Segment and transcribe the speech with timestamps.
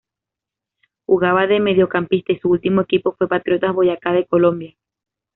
[1.05, 4.75] Jugaba de mediocampista y su ultimo equipo fue Patriotas Boyacá de Colombia.